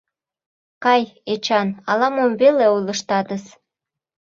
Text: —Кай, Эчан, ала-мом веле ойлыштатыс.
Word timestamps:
—Кай, 0.83 1.01
Эчан, 1.33 1.67
ала-мом 1.89 2.31
веле 2.41 2.65
ойлыштатыс. 2.75 3.43